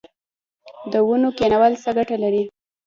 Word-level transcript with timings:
د 0.91 0.93
ونو 1.07 1.29
کینول 1.37 1.73
څه 1.83 1.89
ګټه 1.97 2.15
لري؟ 2.23 2.43